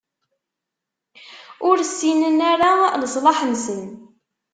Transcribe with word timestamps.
Ur 1.67 1.77
ssinen 1.83 2.39
ara 2.51 2.71
leṣlaḥ-nsen. 3.01 3.81